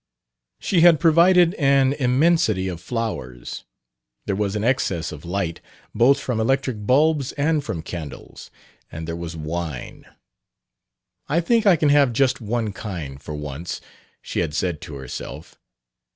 [0.59, 3.65] She had provided an immensity of flowers.
[4.25, 5.61] There was an excess of light,
[5.93, 8.49] both from electric bulbs and from candles.
[8.91, 10.07] And there was wine.
[11.29, 13.79] "I think I can have just one kind, for once,"
[14.23, 15.59] she had said to herself.